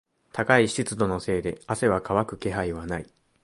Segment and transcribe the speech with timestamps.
[0.31, 3.13] 高い湿度のせいで汗は乾く気配はない。